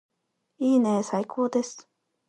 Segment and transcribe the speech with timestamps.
[0.57, 1.87] いいねーー最高です